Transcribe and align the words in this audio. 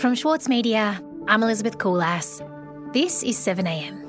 From 0.00 0.14
Schwartz 0.14 0.48
Media, 0.48 0.98
I'm 1.28 1.42
Elizabeth 1.42 1.76
Koolass. 1.76 2.40
This 2.94 3.22
is 3.22 3.36
7am. 3.36 4.00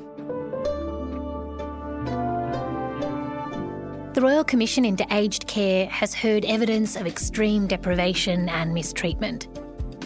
The 4.14 4.22
Royal 4.22 4.46
Commission 4.46 4.86
into 4.86 5.06
Aged 5.12 5.48
Care 5.48 5.88
has 5.88 6.14
heard 6.14 6.46
evidence 6.46 6.96
of 6.96 7.06
extreme 7.06 7.68
deprivation 7.68 8.48
and 8.48 8.74
mistreatment. 8.74 9.50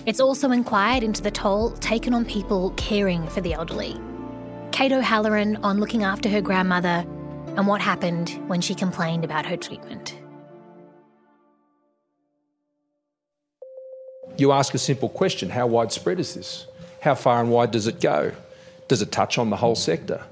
It's 0.07 0.19
also 0.19 0.49
inquired 0.49 1.03
into 1.03 1.21
the 1.21 1.29
toll 1.29 1.69
taken 1.73 2.15
on 2.15 2.25
people 2.25 2.71
caring 2.77 3.27
for 3.27 3.41
the 3.41 3.53
elderly. 3.53 4.01
Kate 4.71 4.91
O'Halloran 4.91 5.57
on 5.57 5.79
looking 5.79 6.03
after 6.03 6.29
her 6.29 6.41
grandmother 6.41 7.05
and 7.57 7.67
what 7.67 7.79
happened 7.79 8.29
when 8.47 8.59
she 8.59 8.73
complained 8.73 9.23
about 9.23 9.45
her 9.45 9.55
treatment. 9.55 10.17
You 14.37 14.51
ask 14.51 14.73
a 14.73 14.77
simple 14.77 15.09
question 15.09 15.49
how 15.49 15.67
widespread 15.67 16.19
is 16.19 16.33
this? 16.33 16.67
How 17.01 17.15
far 17.15 17.39
and 17.39 17.49
wide 17.51 17.71
does 17.71 17.87
it 17.87 18.01
go? 18.01 18.33
Does 18.87 19.01
it 19.01 19.11
touch 19.11 19.37
on 19.37 19.49
the 19.49 19.55
whole 19.55 19.75
sector? 19.75 20.23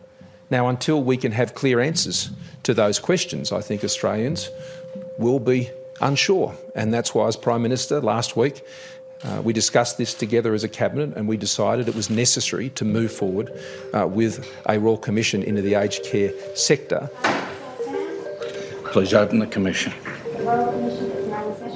Now, 0.49 0.67
until 0.67 1.01
we 1.01 1.17
can 1.17 1.31
have 1.31 1.55
clear 1.55 1.79
answers 1.79 2.29
to 2.63 2.73
those 2.73 2.99
questions, 2.99 3.51
I 3.51 3.61
think 3.61 3.83
Australians 3.83 4.49
will 5.17 5.39
be 5.39 5.69
unsure. 6.01 6.55
And 6.75 6.93
that's 6.93 7.15
why, 7.15 7.27
as 7.27 7.37
Prime 7.37 7.61
Minister 7.61 8.01
last 8.01 8.35
week, 8.35 8.63
uh, 9.23 9.41
we 9.41 9.53
discussed 9.53 9.97
this 9.97 10.13
together 10.13 10.53
as 10.53 10.63
a 10.63 10.69
cabinet 10.69 11.15
and 11.15 11.27
we 11.27 11.37
decided 11.37 11.87
it 11.87 11.95
was 11.95 12.09
necessary 12.09 12.69
to 12.71 12.83
move 12.83 13.11
forward 13.11 13.51
uh, 13.93 14.05
with 14.05 14.45
a 14.67 14.77
Royal 14.77 14.97
Commission 14.97 15.41
into 15.43 15.61
the 15.61 15.75
aged 15.75 16.03
care 16.03 16.31
sector. 16.55 17.09
Please 18.91 19.13
open 19.13 19.39
the 19.39 19.47
commission. 19.47 19.93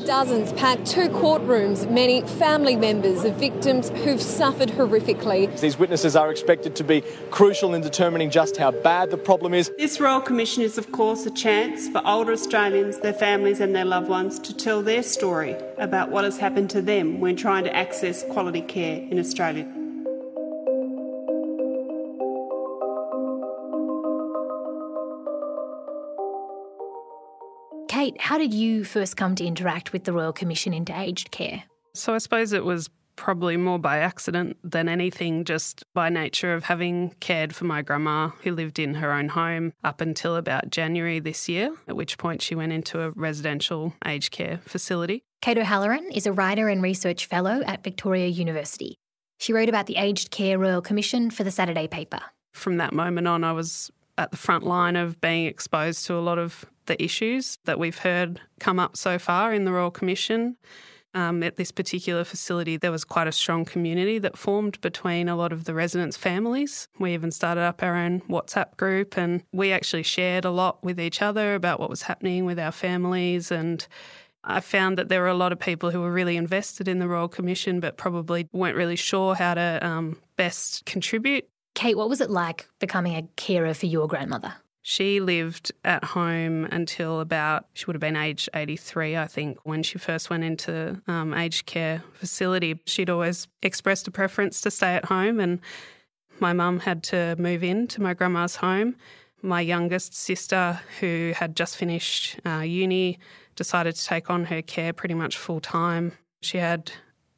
Dozens 0.07 0.53
packed 0.53 0.85
two 0.85 1.09
courtrooms, 1.09 1.91
many 1.91 2.21
family 2.21 2.77
members 2.77 3.25
of 3.25 3.35
victims 3.35 3.89
who've 3.89 4.21
suffered 4.21 4.70
horrifically. 4.70 5.59
These 5.59 5.77
witnesses 5.77 6.16
are 6.16 6.31
expected 6.31 6.77
to 6.77 6.86
be 6.86 7.03
crucial 7.30 7.73
in 7.73 7.81
determining 7.81 8.30
just 8.30 8.55
how 8.55 8.72
bad 8.72 9.11
the 9.11 9.17
problem 9.17 9.53
is. 9.53 9.69
This 9.77 9.99
Royal 9.99 10.22
Commission 10.22 10.64
is, 10.64 10.77
of 10.77 10.94
course, 10.94 11.25
a 11.25 11.31
chance 11.31 11.89
for 11.89 12.02
older 12.08 12.31
Australians, 12.31 12.99
their 12.99 13.11
families, 13.11 13.59
and 13.59 13.75
their 13.75 13.83
loved 13.83 14.08
ones 14.08 14.39
to 14.39 14.55
tell 14.55 14.81
their 14.81 15.03
story 15.03 15.58
about 15.77 16.09
what 16.09 16.23
has 16.23 16.38
happened 16.38 16.69
to 16.69 16.81
them 16.81 17.19
when 17.19 17.36
trying 17.36 17.66
to 17.66 17.75
access 17.75 18.23
quality 18.31 18.61
care 18.61 18.99
in 19.11 19.19
Australia. 19.19 19.67
Kate, 28.08 28.22
how 28.22 28.38
did 28.38 28.53
you 28.53 28.86
first 28.86 29.17
come 29.17 29.36
to 29.36 29.45
interact 29.45 29.91
with 29.91 30.05
the 30.05 30.13
Royal 30.13 30.31
Commission 30.31 30.73
into 30.73 30.97
Aged 30.97 31.30
Care? 31.30 31.63
So 31.94 32.16
I 32.16 32.19
suppose 32.19 32.53
it 32.53 32.64
was 32.64 32.89
probably 33.17 33.58
more 33.58 33.80
by 33.80 33.97
accident 33.97 34.55
than 34.64 34.88
anything, 34.88 35.44
just 35.44 35.83
by 35.94 36.08
nature 36.08 36.53
of 36.53 36.64
having 36.64 37.14
cared 37.19 37.53
for 37.53 37.66
my 37.66 37.81
grandma 37.81 38.30
who 38.44 38.53
lived 38.53 38.80
in 38.80 38.94
her 38.94 39.11
own 39.11 39.27
home 39.27 39.73
up 39.83 39.99
until 39.99 40.38
about 40.38 40.69
January 40.69 41.19
this 41.19 41.49
year, 41.49 41.75
at 41.86 41.97
which 41.97 42.17
point 42.17 42.41
she 42.41 42.55
went 42.55 42.72
into 42.72 43.02
a 43.02 43.11
residential 43.11 43.94
aged 44.05 44.31
care 44.31 44.61
facility. 44.64 45.25
Kate 45.42 45.58
O'Halloran 45.58 46.09
is 46.14 46.25
a 46.25 46.31
writer 46.31 46.69
and 46.69 46.81
research 46.81 47.25
fellow 47.25 47.61
at 47.66 47.83
Victoria 47.83 48.27
University. 48.27 48.95
She 49.38 49.52
wrote 49.52 49.67
about 49.67 49.88
the 49.88 49.97
Aged 49.97 50.31
Care 50.31 50.58
Royal 50.58 50.81
Commission 50.81 51.30
for 51.30 51.44
the 51.44 51.52
Saturday 51.52 51.89
paper. 51.89 52.21
From 52.53 52.77
that 52.77 52.94
moment 52.94 53.27
on, 53.27 53.44
I 53.44 53.52
was 53.52 53.92
at 54.18 54.32
the 54.32 54.38
front 54.38 54.64
line 54.64 54.96
of 54.96 55.22
being 55.22 55.46
exposed 55.46 56.06
to 56.08 56.16
a 56.16 56.20
lot 56.22 56.40
of 56.40 56.66
the 56.88 57.02
issues 57.02 57.60
that 57.66 57.80
we've 57.80 58.00
heard 58.00 58.42
come 58.60 58.80
up 58.80 58.98
so 58.98 59.20
far 59.20 59.54
in 59.54 59.66
the 59.66 59.72
Royal 59.72 59.92
Commission. 59.92 60.58
Um, 61.14 61.42
at 61.42 61.56
this 61.56 61.72
particular 61.72 62.23
facility, 62.23 62.78
there 62.78 62.92
was 62.92 63.04
quite 63.04 63.28
a 63.28 63.32
strong 63.32 63.66
community 63.66 64.20
that 64.20 64.38
formed 64.38 64.80
between 64.82 65.28
a 65.28 65.36
lot 65.36 65.52
of 65.52 65.64
the 65.64 65.73
residents' 65.73 66.18
families. 66.18 66.88
We 67.00 67.14
even 67.14 67.32
started 67.32 67.62
up 67.62 67.82
our 67.82 67.95
own 67.95 68.22
WhatsApp 68.22 68.78
group 68.78 69.18
and 69.18 69.44
we 69.52 69.72
actually 69.72 70.04
shared 70.04 70.45
a 70.45 70.52
lot 70.52 70.83
with 70.83 71.00
each 71.00 71.22
other 71.22 71.56
about 71.56 71.80
what 71.80 71.89
was 71.89 72.04
happening 72.04 72.45
with 72.45 72.60
our 72.60 72.72
families. 72.72 73.52
And 73.52 73.88
I 74.44 74.60
found 74.60 74.98
that 74.98 75.10
there 75.10 75.22
were 75.22 75.27
a 75.27 75.33
lot 75.33 75.52
of 75.52 75.60
people 75.60 75.89
who 75.89 76.02
were 76.02 76.11
really 76.11 76.38
invested 76.38 76.88
in 76.88 77.00
the 77.00 77.08
Royal 77.08 77.27
Commission 77.27 77.80
but 77.80 77.98
probably 77.98 78.48
weren't 78.52 78.77
really 78.77 78.95
sure 78.95 79.33
how 79.33 79.56
to 79.56 79.80
um, 79.82 80.17
best 80.36 80.86
contribute. 80.86 81.48
Kate, 81.77 81.95
what 81.95 82.10
was 82.10 82.21
it 82.21 82.32
like 82.32 82.67
becoming 82.80 83.15
a 83.15 83.21
carer 83.36 83.71
for 83.76 83.86
your 83.86 84.08
grandmother? 84.08 84.55
She 84.82 85.20
lived 85.20 85.71
at 85.86 86.04
home 86.04 86.65
until 86.71 87.20
about, 87.20 87.67
she 87.76 87.86
would 87.86 87.93
have 87.93 88.02
been 88.02 88.15
age 88.15 88.49
83, 88.55 89.15
I 89.15 89.27
think, 89.27 89.60
when 89.64 89.83
she 89.83 89.99
first 89.99 90.32
went 90.32 90.43
into 90.43 90.99
um, 91.05 91.36
aged 91.36 91.67
care 91.67 92.02
facility. 92.14 92.82
She'd 92.88 93.11
always 93.11 93.48
expressed 93.61 94.08
a 94.08 94.11
preference 94.11 94.60
to 94.61 94.71
stay 94.71 94.95
at 94.95 95.05
home, 95.05 95.39
and 95.39 95.60
my 96.39 96.52
mum 96.52 96.80
had 96.80 97.04
to 97.04 97.36
move 97.38 97.64
in 97.64 97.86
to 97.89 98.02
my 98.02 98.15
grandma's 98.15 98.55
home. 98.55 98.95
My 99.44 99.61
youngest 99.61 100.15
sister, 100.15 100.80
who 100.99 101.33
had 101.36 101.55
just 101.55 101.77
finished 101.77 102.39
uh, 102.44 102.61
uni, 102.61 103.20
decided 103.55 103.95
to 103.98 104.04
take 104.04 104.32
on 104.32 104.45
her 104.45 104.64
care 104.64 104.94
pretty 104.94 105.14
much 105.14 105.38
full 105.38 105.59
time. 105.59 106.14
She 106.42 106.58
had 106.58 106.92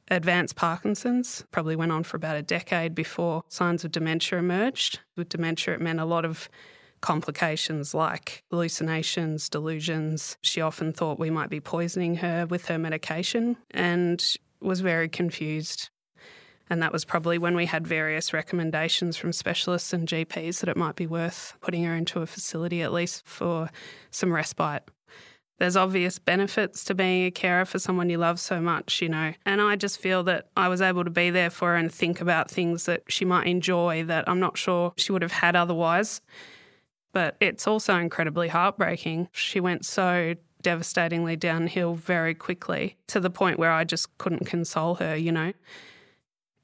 advanced 0.10 0.56
Parkinson's, 0.56 1.46
probably 1.52 1.76
went 1.76 1.92
on 1.92 2.04
for 2.04 2.18
about 2.18 2.36
a 2.36 2.42
decade 2.42 2.96
before 2.96 3.44
signs 3.48 3.84
of 3.86 3.92
dementia 3.92 4.40
emerged. 4.40 5.00
With 5.16 5.30
dementia, 5.30 5.76
it 5.76 5.82
meant 5.82 6.00
a 6.00 6.06
lot 6.06 6.26
of 6.26 6.50
complications 7.02 7.94
like 7.94 8.44
hallucinations, 8.52 9.50
delusions. 9.50 10.38
She 10.42 10.62
often 10.62 10.92
thought 10.92 11.20
we 11.20 11.30
might 11.30 11.50
be 11.50 11.60
poisoning 11.60 12.16
her 12.18 12.46
with 12.46 12.66
her 12.68 12.78
medication 12.78 13.58
and 13.72 14.24
was 14.62 14.82
very 14.82 15.08
confused. 15.08 15.90
And 16.70 16.84
that 16.84 16.94
was 16.94 17.06
probably 17.06 17.38
when 17.38 17.56
we 17.56 17.66
had 17.66 17.88
various 17.88 18.32
recommendations 18.32 19.18
from 19.18 19.34
specialists 19.34 19.92
and 19.92 20.08
GPs 20.08 20.60
that 20.60 20.70
it 20.70 20.78
might 20.78 20.96
be 20.96 21.08
worth 21.08 21.54
putting 21.62 21.84
her 21.84 21.96
into 21.96 22.22
a 22.22 22.28
facility 22.28 22.84
at 22.84 22.94
least 22.94 23.26
for 23.26 23.70
some 24.12 24.32
respite. 24.32 24.84
There's 25.60 25.76
obvious 25.76 26.20
benefits 26.20 26.86
to 26.86 26.96
being 26.96 27.26
a 27.26 27.32
carer 27.32 27.66
for 27.66 27.80
someone 27.80 28.10
you 28.10 28.18
love 28.18 28.40
so 28.40 28.62
much, 28.62 29.02
you 29.02 29.10
know. 29.10 29.34
And 29.46 29.60
I 29.60 29.76
just 29.76 30.00
feel 30.00 30.24
that 30.24 30.48
I 30.56 30.70
was 30.70 30.82
able 30.82 31.04
to 31.04 31.10
be 31.10 31.30
there 31.30 31.50
for 31.50 31.70
her 31.70 31.76
and 31.76 31.94
think 31.94 32.22
about 32.22 32.50
things 32.50 32.86
that 32.86 33.04
she 33.10 33.26
might 33.26 33.46
enjoy 33.46 34.06
that 34.06 34.28
I'm 34.28 34.40
not 34.40 34.58
sure 34.58 34.94
she 34.96 35.12
would 35.12 35.22
have 35.22 35.34
had 35.34 35.58
otherwise. 35.58 36.22
But 37.12 37.36
it's 37.42 37.68
also 37.68 37.96
incredibly 37.98 38.48
heartbreaking. 38.48 39.28
She 39.34 39.60
went 39.60 39.86
so 39.86 40.36
devastatingly 40.62 41.36
downhill 41.36 41.94
very 41.94 42.34
quickly 42.34 42.98
to 43.08 43.20
the 43.20 43.30
point 43.30 43.60
where 43.60 43.72
I 43.72 43.84
just 43.84 44.18
couldn't 44.18 44.46
console 44.46 44.96
her, 44.96 45.16
you 45.16 45.32
know. 45.32 45.52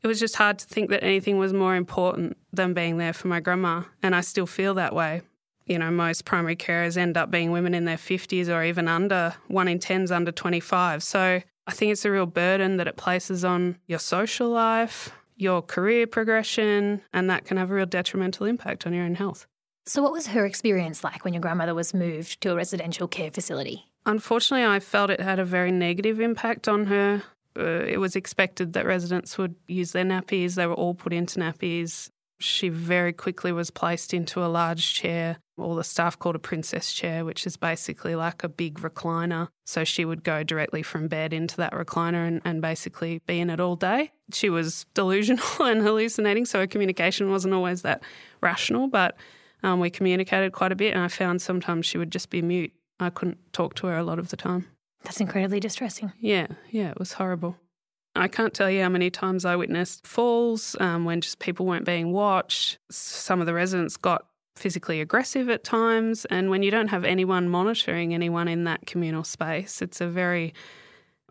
It 0.03 0.07
was 0.07 0.19
just 0.19 0.35
hard 0.35 0.59
to 0.59 0.65
think 0.65 0.89
that 0.91 1.03
anything 1.03 1.37
was 1.37 1.51
more 1.51 1.75
important 1.75 2.37
than 2.53 2.73
being 2.73 2.97
there 2.97 3.13
for 3.13 3.27
my 3.27 3.39
grandma, 3.39 3.83
and 4.03 4.15
I 4.15 4.21
still 4.21 4.45
feel 4.45 4.75
that 4.75 4.93
way. 4.93 5.21
You 5.65 5.79
know, 5.79 5.89
most 5.89 6.25
primary 6.25 6.55
carers 6.55 6.95
end 6.95 7.17
up 7.17 7.31
being 7.31 7.51
women 7.51 7.73
in 7.73 7.85
their 7.85 7.97
50s 7.97 8.49
or 8.49 8.63
even 8.63 8.87
under, 8.87 9.33
one 9.47 9.67
in 9.67 9.79
10's 9.79 10.11
under 10.11 10.31
25. 10.31 11.01
So 11.01 11.41
I 11.67 11.71
think 11.71 11.91
it's 11.91 12.05
a 12.05 12.11
real 12.11 12.27
burden 12.27 12.77
that 12.77 12.87
it 12.87 12.97
places 12.97 13.43
on 13.43 13.77
your 13.87 13.99
social 13.99 14.49
life, 14.49 15.11
your 15.37 15.61
career 15.61 16.05
progression, 16.05 17.01
and 17.13 17.29
that 17.29 17.45
can 17.45 17.57
have 17.57 17.71
a 17.71 17.73
real 17.73 17.87
detrimental 17.87 18.45
impact 18.45 18.85
on 18.85 18.93
your 18.93 19.05
own 19.05 19.15
health. 19.15 19.47
So, 19.87 20.01
what 20.01 20.11
was 20.11 20.27
her 20.27 20.45
experience 20.45 21.03
like 21.03 21.23
when 21.23 21.33
your 21.33 21.41
grandmother 21.41 21.75
was 21.75 21.93
moved 21.93 22.41
to 22.41 22.51
a 22.51 22.55
residential 22.55 23.07
care 23.07 23.29
facility? 23.29 23.85
Unfortunately, 24.05 24.65
I 24.65 24.79
felt 24.79 25.11
it 25.11 25.21
had 25.21 25.39
a 25.39 25.45
very 25.45 25.71
negative 25.71 26.19
impact 26.19 26.67
on 26.67 26.85
her. 26.85 27.23
Uh, 27.57 27.83
it 27.87 27.99
was 27.99 28.15
expected 28.15 28.73
that 28.73 28.85
residents 28.85 29.37
would 29.37 29.55
use 29.67 29.91
their 29.91 30.03
nappies, 30.03 30.55
they 30.55 30.67
were 30.67 30.73
all 30.73 30.93
put 30.93 31.13
into 31.13 31.39
nappies. 31.39 32.09
She 32.39 32.69
very 32.69 33.13
quickly 33.13 33.51
was 33.51 33.69
placed 33.69 34.13
into 34.13 34.43
a 34.43 34.47
large 34.47 34.93
chair, 34.93 35.37
all 35.57 35.75
the 35.75 35.83
staff 35.83 36.17
called 36.19 36.35
a 36.35 36.39
princess 36.39 36.91
chair, 36.91 37.23
which 37.23 37.47
is 37.47 37.57
basically 37.57 38.15
like 38.15 38.43
a 38.43 38.49
big 38.49 38.79
recliner. 38.79 39.49
So 39.65 39.83
she 39.83 40.05
would 40.05 40.23
go 40.23 40.43
directly 40.43 40.83
from 40.83 41.07
bed 41.07 41.33
into 41.33 41.55
that 41.57 41.73
recliner 41.73 42.27
and, 42.27 42.41
and 42.43 42.61
basically 42.61 43.21
be 43.25 43.39
in 43.39 43.49
it 43.49 43.59
all 43.59 43.75
day. 43.75 44.11
She 44.33 44.49
was 44.49 44.85
delusional 44.93 45.45
and 45.59 45.81
hallucinating, 45.81 46.45
so 46.45 46.59
her 46.59 46.67
communication 46.67 47.31
wasn't 47.31 47.53
always 47.53 47.83
that 47.83 48.03
rational, 48.41 48.87
but 48.87 49.15
um, 49.63 49.79
we 49.79 49.89
communicated 49.89 50.51
quite 50.51 50.71
a 50.71 50.75
bit, 50.75 50.93
and 50.93 51.03
I 51.03 51.07
found 51.07 51.41
sometimes 51.41 51.85
she 51.85 51.97
would 51.97 52.11
just 52.11 52.29
be 52.29 52.41
mute. 52.41 52.73
I 52.99 53.09
couldn't 53.09 53.39
talk 53.53 53.75
to 53.75 53.87
her 53.87 53.97
a 53.97 54.03
lot 54.03 54.19
of 54.19 54.29
the 54.29 54.37
time. 54.37 54.67
That's 55.03 55.21
incredibly 55.21 55.59
distressing. 55.59 56.11
Yeah, 56.19 56.47
yeah, 56.69 56.89
it 56.91 56.99
was 56.99 57.13
horrible. 57.13 57.57
I 58.15 58.27
can't 58.27 58.53
tell 58.53 58.69
you 58.69 58.81
how 58.81 58.89
many 58.89 59.09
times 59.09 59.43
I 59.43 59.55
witnessed 59.57 60.07
falls 60.07 60.75
um, 60.79 61.03
when 61.03 61.19
just 61.19 61.39
people 61.39 61.65
weren't 61.65 61.85
being 61.85 62.13
watched. 62.13 62.77
Some 62.89 63.41
of 63.41 63.45
the 63.45 63.53
residents 63.53 63.97
got 63.97 64.25
physically 64.55 65.01
aggressive 65.01 65.49
at 65.49 65.63
times, 65.63 66.25
and 66.25 66.49
when 66.49 66.63
you 66.63 66.71
don't 66.71 66.87
have 66.87 67.03
anyone 67.03 67.49
monitoring 67.49 68.13
anyone 68.13 68.47
in 68.47 68.63
that 68.65 68.85
communal 68.85 69.23
space, 69.23 69.81
it's 69.81 70.01
a 70.01 70.07
very 70.07 70.53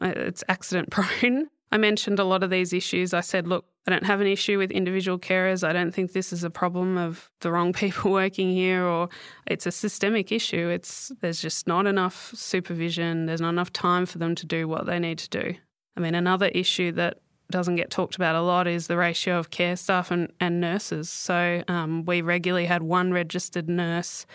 uh, 0.01 0.13
it's 0.17 0.45
accident 0.49 0.91
prone. 0.91 1.49
I 1.73 1.77
mentioned 1.77 2.21
a 2.21 2.25
lot 2.25 2.45
of 2.45 2.51
these 2.51 2.73
issues. 2.73 3.13
I 3.13 3.21
said, 3.21 3.49
look, 3.49 3.65
I 3.87 3.91
don't 3.91 4.05
have 4.05 4.21
an 4.21 4.29
issue 4.29 4.59
with 4.59 4.71
individual 4.71 5.19
carers. 5.19 5.67
I 5.67 5.73
don't 5.73 5.93
think 5.93 6.13
this 6.13 6.33
is 6.33 6.45
a 6.45 6.51
problem 6.51 6.97
of 6.97 7.31
the 7.41 7.51
wrong 7.51 7.73
people 7.83 8.13
working 8.13 8.51
here 8.51 8.85
or 8.85 9.09
it's 9.47 9.67
a 9.67 9.73
systemic 9.73 10.31
issue. 10.31 10.69
It's 10.69 11.11
there's 11.21 11.41
just 11.41 11.67
not 11.67 11.87
enough 11.87 12.33
supervision, 12.35 13.27
there's 13.27 13.41
not 13.41 13.51
enough 13.51 13.73
time 13.73 14.07
for 14.07 14.19
them 14.19 14.35
to 14.37 14.47
do 14.47 14.69
what 14.69 14.87
they 14.87 14.99
need 14.99 15.19
to 15.19 15.29
do. 15.29 15.55
I 15.97 16.01
mean, 16.01 16.15
another 16.15 16.47
issue 16.47 16.93
that 16.93 17.19
doesn't 17.51 17.77
get 17.77 17.91
talked 17.91 18.17
about 18.17 18.35
a 18.35 18.41
lot 18.41 18.67
is 18.67 18.87
the 18.87 18.97
ratio 18.97 19.39
of 19.39 19.51
care 19.51 19.77
staff 19.77 20.11
and, 20.11 20.33
and 20.41 20.61
nurses. 20.61 21.11
So 21.11 21.63
um, 21.69 22.05
we 22.05 22.23
regularly 22.23 22.67
had 22.67 22.83
one 22.83 23.13
registered 23.13 23.69
nurse 23.69 24.27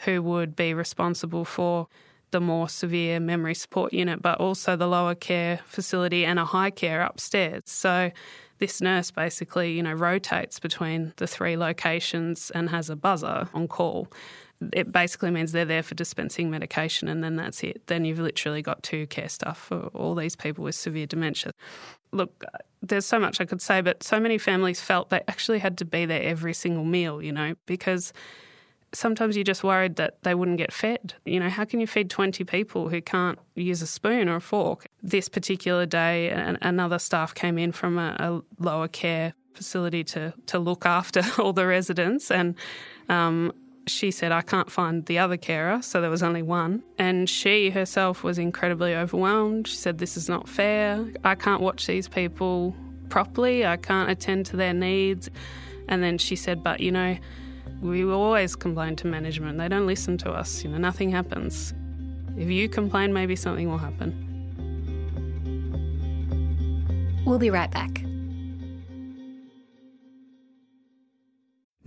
who 0.00 0.22
would 0.22 0.54
be 0.54 0.74
responsible 0.74 1.44
for 1.44 1.88
the 2.30 2.40
more 2.40 2.68
severe 2.68 3.20
memory 3.20 3.54
support 3.54 3.92
unit, 3.92 4.20
but 4.20 4.38
also 4.38 4.76
the 4.76 4.86
lower 4.86 5.14
care 5.14 5.60
facility 5.66 6.24
and 6.24 6.38
a 6.38 6.44
high 6.44 6.70
care 6.70 7.02
upstairs. 7.02 7.62
So 7.66 8.10
this 8.58 8.80
nurse 8.80 9.10
basically, 9.10 9.72
you 9.72 9.82
know, 9.82 9.92
rotates 9.92 10.58
between 10.58 11.12
the 11.16 11.26
three 11.26 11.56
locations 11.56 12.50
and 12.50 12.70
has 12.70 12.90
a 12.90 12.96
buzzer 12.96 13.48
on 13.54 13.68
call. 13.68 14.08
It 14.72 14.90
basically 14.90 15.30
means 15.30 15.52
they're 15.52 15.64
there 15.64 15.84
for 15.84 15.94
dispensing 15.94 16.50
medication 16.50 17.06
and 17.06 17.22
then 17.22 17.36
that's 17.36 17.62
it. 17.62 17.86
Then 17.86 18.04
you've 18.04 18.18
literally 18.18 18.60
got 18.60 18.82
two 18.82 19.06
care 19.06 19.28
staff 19.28 19.56
for 19.56 19.86
all 19.94 20.14
these 20.16 20.34
people 20.34 20.64
with 20.64 20.74
severe 20.74 21.06
dementia. 21.06 21.52
Look, 22.12 22.44
there's 22.82 23.06
so 23.06 23.18
much 23.18 23.40
I 23.40 23.44
could 23.44 23.62
say, 23.62 23.80
but 23.80 24.02
so 24.02 24.20
many 24.20 24.38
families 24.38 24.80
felt 24.80 25.10
they 25.10 25.22
actually 25.28 25.58
had 25.58 25.78
to 25.78 25.84
be 25.84 26.06
there 26.06 26.22
every 26.22 26.54
single 26.54 26.84
meal, 26.84 27.22
you 27.22 27.32
know, 27.32 27.54
because 27.66 28.12
sometimes 28.92 29.36
you're 29.36 29.44
just 29.44 29.62
worried 29.62 29.96
that 29.96 30.22
they 30.22 30.34
wouldn't 30.34 30.58
get 30.58 30.72
fed. 30.72 31.14
You 31.24 31.40
know, 31.40 31.50
how 31.50 31.64
can 31.64 31.80
you 31.80 31.86
feed 31.86 32.10
20 32.10 32.44
people 32.44 32.88
who 32.88 33.00
can't 33.02 33.38
use 33.54 33.82
a 33.82 33.86
spoon 33.86 34.28
or 34.28 34.36
a 34.36 34.40
fork? 34.40 34.86
This 35.02 35.28
particular 35.28 35.86
day, 35.86 36.30
another 36.30 36.98
staff 36.98 37.34
came 37.34 37.58
in 37.58 37.72
from 37.72 37.98
a, 37.98 38.16
a 38.18 38.62
lower 38.62 38.88
care 38.88 39.34
facility 39.52 40.04
to, 40.04 40.32
to 40.46 40.58
look 40.58 40.86
after 40.86 41.22
all 41.38 41.52
the 41.52 41.66
residents 41.66 42.30
and 42.30 42.54
um, 43.08 43.52
she 43.90 44.10
said, 44.10 44.32
I 44.32 44.42
can't 44.42 44.70
find 44.70 45.04
the 45.06 45.18
other 45.18 45.36
carer, 45.36 45.82
so 45.82 46.00
there 46.00 46.10
was 46.10 46.22
only 46.22 46.42
one. 46.42 46.82
And 46.98 47.28
she 47.28 47.70
herself 47.70 48.22
was 48.22 48.38
incredibly 48.38 48.94
overwhelmed. 48.94 49.68
She 49.68 49.76
said, 49.76 49.98
This 49.98 50.16
is 50.16 50.28
not 50.28 50.48
fair. 50.48 51.04
I 51.24 51.34
can't 51.34 51.60
watch 51.60 51.86
these 51.86 52.08
people 52.08 52.74
properly. 53.08 53.66
I 53.66 53.76
can't 53.76 54.10
attend 54.10 54.46
to 54.46 54.56
their 54.56 54.74
needs. 54.74 55.30
And 55.88 56.02
then 56.02 56.18
she 56.18 56.36
said, 56.36 56.62
But 56.62 56.80
you 56.80 56.92
know, 56.92 57.16
we 57.80 58.04
always 58.04 58.56
complain 58.56 58.96
to 58.96 59.06
management. 59.06 59.58
They 59.58 59.68
don't 59.68 59.86
listen 59.86 60.18
to 60.18 60.32
us. 60.32 60.64
You 60.64 60.70
know, 60.70 60.78
nothing 60.78 61.10
happens. 61.10 61.74
If 62.36 62.50
you 62.50 62.68
complain, 62.68 63.12
maybe 63.12 63.36
something 63.36 63.68
will 63.68 63.78
happen. 63.78 64.24
We'll 67.24 67.38
be 67.38 67.50
right 67.50 67.70
back. 67.70 68.07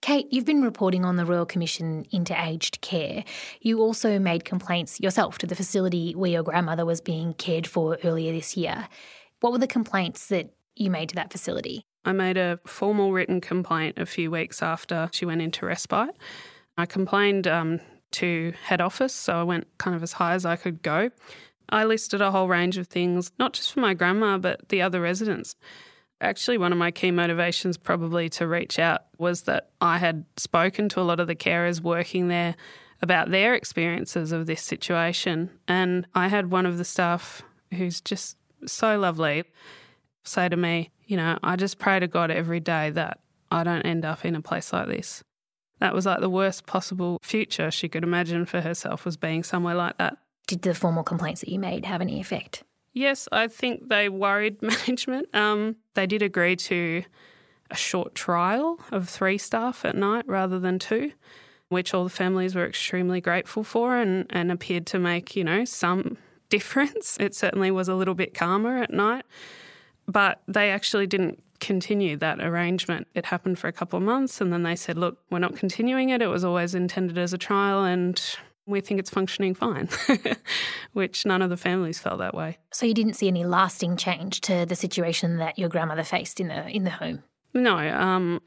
Kate, 0.00 0.26
you've 0.30 0.46
been 0.46 0.62
reporting 0.62 1.04
on 1.04 1.16
the 1.16 1.26
Royal 1.26 1.44
Commission 1.44 2.06
into 2.10 2.34
aged 2.42 2.80
care. 2.80 3.22
You 3.60 3.80
also 3.80 4.18
made 4.18 4.46
complaints 4.46 4.98
yourself 4.98 5.36
to 5.38 5.46
the 5.46 5.54
facility 5.54 6.14
where 6.14 6.30
your 6.30 6.42
grandmother 6.42 6.86
was 6.86 7.02
being 7.02 7.34
cared 7.34 7.66
for 7.66 7.98
earlier 8.02 8.32
this 8.32 8.56
year. 8.56 8.88
What 9.40 9.52
were 9.52 9.58
the 9.58 9.66
complaints 9.66 10.28
that 10.28 10.54
you 10.74 10.90
made 10.90 11.10
to 11.10 11.14
that 11.16 11.30
facility? 11.30 11.84
I 12.04 12.12
made 12.12 12.38
a 12.38 12.58
formal 12.66 13.12
written 13.12 13.42
complaint 13.42 13.98
a 13.98 14.06
few 14.06 14.30
weeks 14.30 14.62
after 14.62 15.10
she 15.12 15.26
went 15.26 15.42
into 15.42 15.66
respite. 15.66 16.16
I 16.78 16.86
complained 16.86 17.46
um, 17.46 17.80
to 18.12 18.54
head 18.64 18.80
office, 18.80 19.12
so 19.12 19.38
I 19.38 19.42
went 19.42 19.66
kind 19.76 19.94
of 19.94 20.02
as 20.02 20.12
high 20.12 20.32
as 20.32 20.46
I 20.46 20.56
could 20.56 20.82
go. 20.82 21.10
I 21.68 21.84
listed 21.84 22.22
a 22.22 22.30
whole 22.30 22.48
range 22.48 22.78
of 22.78 22.88
things, 22.88 23.32
not 23.38 23.52
just 23.52 23.72
for 23.72 23.80
my 23.80 23.92
grandma, 23.92 24.38
but 24.38 24.70
the 24.70 24.80
other 24.80 25.00
residents. 25.02 25.56
Actually, 26.20 26.58
one 26.58 26.72
of 26.72 26.78
my 26.78 26.90
key 26.90 27.10
motivations, 27.10 27.78
probably 27.78 28.28
to 28.28 28.46
reach 28.46 28.78
out, 28.78 29.04
was 29.18 29.42
that 29.42 29.70
I 29.80 29.98
had 29.98 30.24
spoken 30.36 30.88
to 30.90 31.00
a 31.00 31.02
lot 31.02 31.18
of 31.18 31.26
the 31.26 31.34
carers 31.34 31.80
working 31.80 32.28
there 32.28 32.56
about 33.00 33.30
their 33.30 33.54
experiences 33.54 34.30
of 34.30 34.46
this 34.46 34.62
situation. 34.62 35.50
And 35.66 36.06
I 36.14 36.28
had 36.28 36.50
one 36.50 36.66
of 36.66 36.76
the 36.76 36.84
staff 36.84 37.42
who's 37.72 38.00
just 38.00 38.36
so 38.66 38.98
lovely 38.98 39.44
say 40.24 40.48
to 40.48 40.56
me, 40.56 40.90
You 41.06 41.16
know, 41.16 41.38
I 41.42 41.56
just 41.56 41.78
pray 41.78 41.98
to 42.00 42.06
God 42.06 42.30
every 42.30 42.60
day 42.60 42.90
that 42.90 43.20
I 43.50 43.64
don't 43.64 43.82
end 43.82 44.04
up 44.04 44.24
in 44.24 44.36
a 44.36 44.42
place 44.42 44.72
like 44.72 44.88
this. 44.88 45.22
That 45.78 45.94
was 45.94 46.04
like 46.04 46.20
the 46.20 46.28
worst 46.28 46.66
possible 46.66 47.18
future 47.22 47.70
she 47.70 47.88
could 47.88 48.04
imagine 48.04 48.44
for 48.44 48.60
herself 48.60 49.06
was 49.06 49.16
being 49.16 49.42
somewhere 49.42 49.74
like 49.74 49.96
that. 49.96 50.18
Did 50.46 50.62
the 50.62 50.74
formal 50.74 51.02
complaints 51.02 51.40
that 51.40 51.48
you 51.48 51.58
made 51.58 51.86
have 51.86 52.02
any 52.02 52.20
effect? 52.20 52.62
Yes, 52.92 53.28
I 53.30 53.48
think 53.48 53.88
they 53.88 54.08
worried 54.08 54.60
management. 54.62 55.34
Um, 55.34 55.76
they 55.94 56.06
did 56.06 56.22
agree 56.22 56.56
to 56.56 57.04
a 57.70 57.76
short 57.76 58.14
trial 58.14 58.80
of 58.90 59.08
three 59.08 59.38
staff 59.38 59.84
at 59.84 59.96
night 59.96 60.24
rather 60.26 60.58
than 60.58 60.78
two, 60.78 61.12
which 61.68 61.94
all 61.94 62.04
the 62.04 62.10
families 62.10 62.54
were 62.54 62.66
extremely 62.66 63.20
grateful 63.20 63.62
for 63.62 63.96
and, 63.96 64.26
and 64.30 64.50
appeared 64.50 64.86
to 64.86 64.98
make, 64.98 65.36
you 65.36 65.44
know, 65.44 65.64
some 65.64 66.16
difference. 66.48 67.16
It 67.20 67.34
certainly 67.34 67.70
was 67.70 67.88
a 67.88 67.94
little 67.94 68.14
bit 68.14 68.34
calmer 68.34 68.78
at 68.78 68.92
night. 68.92 69.24
But 70.06 70.42
they 70.48 70.70
actually 70.70 71.06
didn't 71.06 71.40
continue 71.60 72.16
that 72.16 72.40
arrangement. 72.40 73.06
It 73.14 73.26
happened 73.26 73.58
for 73.58 73.68
a 73.68 73.72
couple 73.72 73.98
of 73.98 74.02
months 74.02 74.40
and 74.40 74.52
then 74.52 74.64
they 74.64 74.74
said, 74.74 74.98
look, 74.98 75.18
we're 75.30 75.38
not 75.38 75.54
continuing 75.54 76.08
it. 76.08 76.22
It 76.22 76.26
was 76.26 76.42
always 76.42 76.74
intended 76.74 77.18
as 77.18 77.32
a 77.32 77.38
trial 77.38 77.84
and 77.84 78.20
we 78.70 78.80
think 78.80 79.00
it's 79.00 79.10
functioning 79.10 79.54
fine, 79.54 79.88
which 80.92 81.26
none 81.26 81.42
of 81.42 81.50
the 81.50 81.56
families 81.56 81.98
felt 81.98 82.18
that 82.18 82.34
way. 82.34 82.58
So 82.72 82.86
you 82.86 82.94
didn't 82.94 83.14
see 83.14 83.28
any 83.28 83.44
lasting 83.44 83.96
change 83.96 84.40
to 84.42 84.64
the 84.66 84.76
situation 84.76 85.38
that 85.38 85.58
your 85.58 85.68
grandmother 85.68 86.04
faced 86.04 86.40
in 86.40 86.48
the 86.48 86.68
in 86.68 86.84
the 86.84 86.90
home? 86.90 87.22
No, 87.52 87.76
um, 87.76 88.40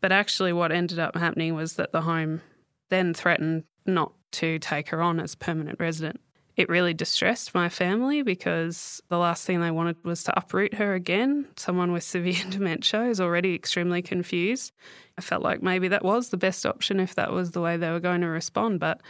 but 0.00 0.12
actually 0.12 0.52
what 0.52 0.72
ended 0.72 0.98
up 0.98 1.16
happening 1.16 1.54
was 1.54 1.74
that 1.74 1.92
the 1.92 2.02
home 2.02 2.42
then 2.90 3.14
threatened 3.14 3.64
not 3.86 4.12
to 4.32 4.58
take 4.58 4.88
her 4.90 5.00
on 5.00 5.18
as 5.18 5.34
permanent 5.34 5.80
resident 5.80 6.20
it 6.56 6.68
really 6.68 6.92
distressed 6.92 7.54
my 7.54 7.68
family 7.68 8.22
because 8.22 9.00
the 9.08 9.18
last 9.18 9.46
thing 9.46 9.60
they 9.60 9.70
wanted 9.70 9.96
was 10.04 10.22
to 10.24 10.38
uproot 10.38 10.74
her 10.74 10.94
again. 10.94 11.46
Someone 11.56 11.92
with 11.92 12.02
severe 12.02 12.44
dementia 12.50 13.04
is 13.04 13.20
already 13.20 13.54
extremely 13.54 14.02
confused. 14.02 14.72
I 15.16 15.22
felt 15.22 15.42
like 15.42 15.62
maybe 15.62 15.88
that 15.88 16.04
was 16.04 16.28
the 16.28 16.36
best 16.36 16.66
option 16.66 17.00
if 17.00 17.14
that 17.14 17.32
was 17.32 17.52
the 17.52 17.60
way 17.60 17.76
they 17.76 17.90
were 17.90 18.00
going 18.00 18.20
to 18.20 18.28
respond. 18.28 18.80
But 18.80 19.00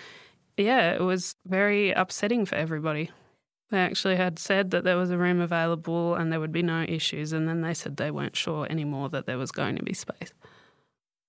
yeah, 0.56 0.92
it 0.92 1.00
was 1.00 1.36
very 1.46 1.90
upsetting 1.92 2.46
for 2.46 2.54
everybody. 2.54 3.10
They 3.70 3.78
actually 3.78 4.16
had 4.16 4.38
said 4.38 4.70
that 4.70 4.84
there 4.84 4.98
was 4.98 5.10
a 5.10 5.16
room 5.16 5.40
available 5.40 6.14
and 6.14 6.30
there 6.30 6.40
would 6.40 6.52
be 6.52 6.62
no 6.62 6.82
issues, 6.82 7.32
and 7.32 7.48
then 7.48 7.62
they 7.62 7.74
said 7.74 7.96
they 7.96 8.10
weren't 8.10 8.36
sure 8.36 8.66
anymore 8.68 9.08
that 9.10 9.26
there 9.26 9.38
was 9.38 9.50
going 9.50 9.76
to 9.76 9.82
be 9.82 9.94
space. 9.94 10.32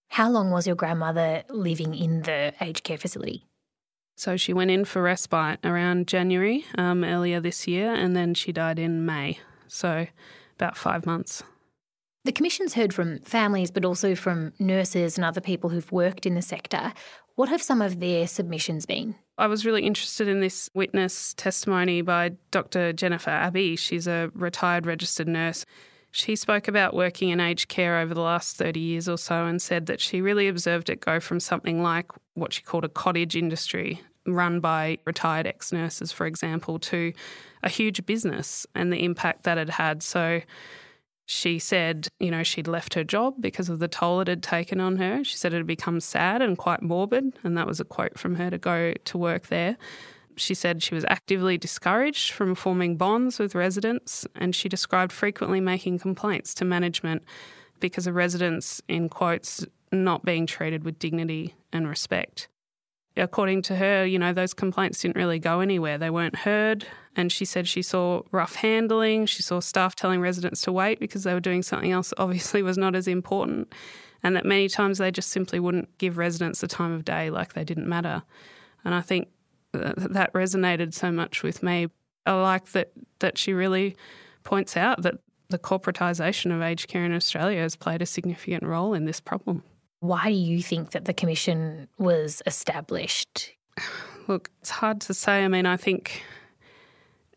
How 0.09 0.29
long 0.29 0.51
was 0.51 0.67
your 0.67 0.75
grandmother 0.75 1.43
living 1.49 1.95
in 1.95 2.21
the 2.21 2.53
aged 2.61 2.83
care 2.83 2.97
facility? 2.97 3.45
So 4.15 4.37
she 4.37 4.53
went 4.53 4.71
in 4.71 4.85
for 4.85 5.01
respite 5.01 5.59
around 5.63 6.07
January 6.07 6.65
um, 6.77 7.03
earlier 7.03 7.39
this 7.39 7.67
year, 7.67 7.93
and 7.93 8.15
then 8.15 8.33
she 8.33 8.51
died 8.51 8.77
in 8.77 9.05
May. 9.05 9.39
So 9.67 10.07
about 10.55 10.77
five 10.77 11.05
months. 11.05 11.41
The 12.25 12.31
Commission's 12.31 12.75
heard 12.75 12.93
from 12.93 13.19
families, 13.19 13.71
but 13.71 13.83
also 13.83 14.15
from 14.15 14.53
nurses 14.59 15.17
and 15.17 15.25
other 15.25 15.41
people 15.41 15.69
who've 15.69 15.91
worked 15.91 16.25
in 16.25 16.35
the 16.35 16.41
sector. 16.41 16.93
What 17.35 17.49
have 17.49 17.63
some 17.63 17.81
of 17.81 17.99
their 17.99 18.27
submissions 18.27 18.85
been? 18.85 19.15
I 19.37 19.47
was 19.47 19.65
really 19.65 19.83
interested 19.83 20.27
in 20.27 20.39
this 20.39 20.69
witness 20.75 21.33
testimony 21.33 22.01
by 22.01 22.33
Dr. 22.51 22.93
Jennifer 22.93 23.31
Abbey. 23.31 23.75
She's 23.75 24.05
a 24.05 24.29
retired 24.35 24.85
registered 24.85 25.27
nurse. 25.27 25.65
She 26.11 26.35
spoke 26.35 26.67
about 26.67 26.93
working 26.93 27.29
in 27.29 27.39
aged 27.39 27.69
care 27.69 27.97
over 27.97 28.13
the 28.13 28.21
last 28.21 28.55
30 28.57 28.79
years 28.79 29.09
or 29.09 29.17
so 29.17 29.47
and 29.47 29.59
said 29.59 29.87
that 29.87 29.99
she 29.99 30.21
really 30.21 30.47
observed 30.47 30.91
it 30.91 30.99
go 30.99 31.19
from 31.19 31.39
something 31.39 31.81
like 31.81 32.11
what 32.35 32.53
she 32.53 32.61
called 32.61 32.85
a 32.85 32.89
cottage 32.89 33.35
industry, 33.35 33.99
run 34.27 34.59
by 34.59 34.99
retired 35.05 35.47
ex 35.47 35.71
nurses, 35.73 36.11
for 36.11 36.27
example, 36.27 36.77
to 36.77 37.13
a 37.63 37.69
huge 37.69 38.05
business 38.05 38.67
and 38.75 38.93
the 38.93 39.03
impact 39.03 39.43
that 39.45 39.57
it 39.57 39.71
had. 39.71 40.03
So 40.03 40.41
She 41.25 41.57
said, 41.57 42.09
you 42.19 42.31
know, 42.31 42.43
she'd 42.43 42.67
left 42.67 42.95
her 42.95 43.03
job 43.03 43.35
because 43.39 43.69
of 43.69 43.79
the 43.79 43.87
toll 43.87 44.19
it 44.21 44.27
had 44.27 44.43
taken 44.43 44.81
on 44.81 44.97
her. 44.97 45.23
She 45.23 45.37
said 45.37 45.53
it 45.53 45.57
had 45.57 45.67
become 45.67 45.99
sad 45.99 46.41
and 46.41 46.57
quite 46.57 46.81
morbid, 46.81 47.39
and 47.43 47.57
that 47.57 47.67
was 47.67 47.79
a 47.79 47.85
quote 47.85 48.19
from 48.19 48.35
her 48.35 48.49
to 48.49 48.57
go 48.57 48.93
to 48.93 49.17
work 49.17 49.47
there. 49.47 49.77
She 50.35 50.53
said 50.53 50.83
she 50.83 50.95
was 50.95 51.05
actively 51.07 51.57
discouraged 51.57 52.31
from 52.31 52.55
forming 52.55 52.97
bonds 52.97 53.39
with 53.39 53.55
residents, 53.55 54.27
and 54.35 54.53
she 54.53 54.67
described 54.67 55.11
frequently 55.11 55.61
making 55.61 55.99
complaints 55.99 56.53
to 56.55 56.65
management 56.65 57.23
because 57.79 58.07
of 58.07 58.15
residents, 58.15 58.81
in 58.87 59.09
quotes, 59.09 59.65
not 59.91 60.25
being 60.25 60.45
treated 60.45 60.83
with 60.83 60.99
dignity 60.99 61.55
and 61.71 61.87
respect. 61.87 62.49
According 63.15 63.61
to 63.63 63.75
her, 63.75 64.05
you 64.05 64.17
know, 64.17 64.33
those 64.33 64.53
complaints 64.53 65.01
didn't 65.01 65.17
really 65.17 65.39
go 65.39 65.59
anywhere. 65.59 65.97
They 65.97 66.09
weren't 66.09 66.37
heard. 66.37 66.87
And 67.15 67.31
she 67.31 67.45
said 67.45 67.67
she 67.67 67.83
saw 67.83 68.23
rough 68.31 68.55
handling. 68.55 69.27
She 69.27 69.43
saw 69.43 69.59
staff 69.59 69.95
telling 69.95 70.19
residents 70.19 70.61
to 70.61 70.71
wait 70.71 70.99
because 70.99 71.23
they 71.23 71.33
were 71.33 71.39
doing 71.39 71.61
something 71.61 71.91
else 71.91 72.09
that 72.09 72.19
obviously 72.19 72.63
was 72.63 72.77
not 72.77 72.95
as 72.95 73.07
important. 73.07 73.71
And 74.23 74.35
that 74.35 74.45
many 74.45 74.67
times 74.67 74.97
they 74.97 75.11
just 75.11 75.29
simply 75.29 75.59
wouldn't 75.59 75.95
give 75.97 76.17
residents 76.17 76.61
the 76.61 76.67
time 76.67 76.91
of 76.91 77.05
day 77.05 77.29
like 77.29 77.53
they 77.53 77.63
didn't 77.63 77.87
matter. 77.87 78.23
And 78.83 78.95
I 78.95 79.01
think 79.01 79.27
that 79.73 80.33
resonated 80.33 80.93
so 80.93 81.11
much 81.11 81.43
with 81.43 81.61
me. 81.61 81.87
I 82.25 82.33
like 82.33 82.71
that 82.71 82.91
that 83.19 83.37
she 83.37 83.53
really 83.53 83.95
points 84.43 84.77
out 84.77 85.01
that 85.01 85.15
the 85.49 85.59
corporatisation 85.59 86.55
of 86.55 86.61
aged 86.61 86.87
care 86.87 87.05
in 87.05 87.13
Australia 87.13 87.61
has 87.61 87.75
played 87.75 88.01
a 88.01 88.05
significant 88.05 88.63
role 88.63 88.93
in 88.93 89.05
this 89.05 89.19
problem. 89.19 89.63
Why 90.03 90.27
do 90.27 90.35
you 90.35 90.61
think 90.61 90.91
that 90.91 91.05
the 91.05 91.13
commission 91.13 91.87
was 91.97 92.41
established? 92.45 93.53
Look, 94.27 94.49
it's 94.59 94.69
hard 94.69 94.99
to 94.99 95.13
say. 95.13 95.45
I 95.45 95.47
mean, 95.47 95.65
I 95.65 95.77
think 95.77 96.23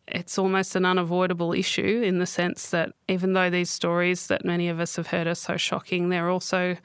it's 0.08 0.36
almost 0.36 0.74
an 0.74 0.84
unavoidable 0.84 1.52
issue 1.52 2.02
in 2.04 2.18
the 2.18 2.26
sense 2.26 2.70
that 2.70 2.90
even 3.06 3.34
though 3.34 3.50
these 3.50 3.70
stories 3.70 4.26
that 4.26 4.44
many 4.44 4.68
of 4.68 4.80
us 4.80 4.96
have 4.96 5.06
heard 5.06 5.28
are 5.28 5.36
so 5.36 5.56
shocking, 5.56 6.08
they're 6.08 6.28
also 6.28 6.76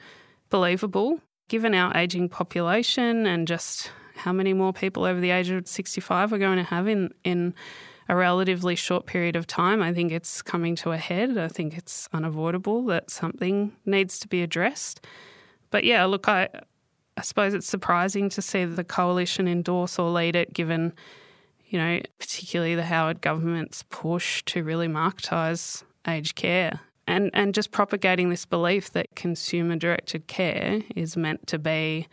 believable. 0.50 1.20
Given 1.48 1.74
our 1.74 1.92
ageing 1.96 2.28
population 2.28 3.26
and 3.26 3.48
just 3.48 3.90
how 4.14 4.32
many 4.32 4.52
more 4.52 4.72
people 4.72 5.04
over 5.04 5.18
the 5.18 5.32
age 5.32 5.50
of 5.50 5.66
65 5.66 6.30
we're 6.30 6.38
going 6.38 6.58
to 6.58 6.62
have 6.62 6.86
in, 6.86 7.12
in 7.24 7.54
a 8.08 8.14
relatively 8.14 8.76
short 8.76 9.06
period 9.06 9.34
of 9.34 9.48
time. 9.48 9.82
I 9.82 9.92
think 9.92 10.12
it's 10.12 10.42
coming 10.42 10.76
to 10.76 10.92
a 10.92 10.96
head. 10.96 11.36
I 11.36 11.48
think 11.48 11.76
it's 11.76 12.08
unavoidable 12.12 12.84
that 12.84 13.10
something 13.10 13.72
needs 13.84 14.20
to 14.20 14.28
be 14.28 14.44
addressed. 14.44 15.04
But 15.72 15.82
yeah, 15.82 16.04
look, 16.04 16.28
I, 16.28 16.48
I 17.16 17.22
suppose 17.22 17.52
it's 17.52 17.66
surprising 17.66 18.28
to 18.28 18.40
see 18.40 18.64
the 18.64 18.84
coalition 18.84 19.48
endorse 19.48 19.98
or 19.98 20.08
lead 20.10 20.36
it, 20.36 20.54
given, 20.54 20.92
you 21.66 21.78
know, 21.78 22.00
particularly 22.20 22.76
the 22.76 22.84
Howard 22.84 23.20
government's 23.20 23.82
push 23.90 24.44
to 24.44 24.62
really 24.62 24.86
marketise 24.86 25.82
aged 26.06 26.36
care 26.36 26.80
and 27.06 27.30
and 27.34 27.54
just 27.54 27.70
propagating 27.70 28.30
this 28.30 28.46
belief 28.46 28.92
that 28.92 29.06
consumer 29.14 29.76
directed 29.76 30.26
care 30.26 30.82
is 30.94 31.16
meant 31.16 31.46
to 31.48 31.58
be 31.58 32.06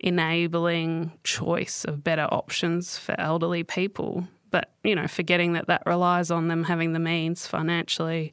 enabling 0.00 1.12
choice 1.24 1.84
of 1.84 2.02
better 2.02 2.26
options 2.30 2.96
for 2.96 3.18
elderly 3.20 3.62
people. 3.62 4.26
But, 4.50 4.72
you 4.82 4.94
know, 4.94 5.06
forgetting 5.06 5.52
that 5.52 5.68
that 5.68 5.82
relies 5.86 6.30
on 6.30 6.48
them 6.48 6.64
having 6.64 6.92
the 6.92 6.98
means 6.98 7.46
financially, 7.46 8.32